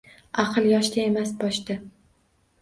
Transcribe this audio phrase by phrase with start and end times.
[0.43, 1.77] Aql yoshda emas boshda